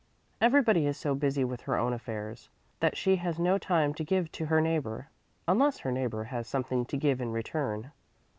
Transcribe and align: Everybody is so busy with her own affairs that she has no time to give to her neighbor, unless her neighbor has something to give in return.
Everybody 0.41 0.87
is 0.87 0.97
so 0.97 1.13
busy 1.13 1.43
with 1.43 1.61
her 1.61 1.77
own 1.77 1.93
affairs 1.93 2.49
that 2.79 2.97
she 2.97 3.17
has 3.17 3.37
no 3.37 3.59
time 3.59 3.93
to 3.93 4.03
give 4.03 4.31
to 4.31 4.47
her 4.47 4.59
neighbor, 4.59 5.09
unless 5.47 5.77
her 5.81 5.91
neighbor 5.91 6.23
has 6.23 6.47
something 6.47 6.85
to 6.85 6.97
give 6.97 7.21
in 7.21 7.31
return. 7.31 7.91